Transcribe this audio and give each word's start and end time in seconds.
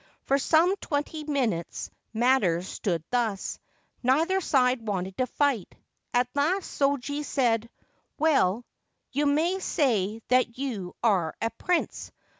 For 0.25 0.39
some 0.39 0.75
twenty 0.77 1.25
minutes 1.25 1.91
matters 2.11 2.67
stood 2.67 3.03
thus. 3.11 3.59
Neither 4.01 4.41
side 4.41 4.87
wanted 4.87 5.15
to 5.19 5.27
fight. 5.27 5.75
At 6.11 6.27
last 6.33 6.75
Shoji 6.79 7.21
said:' 7.21 7.69
Well, 8.17 8.65
you 9.11 9.27
may 9.27 9.59
say 9.59 10.23
that 10.29 10.57
you 10.57 10.95
are 11.03 11.35
a 11.39 11.51
prince 11.51 12.11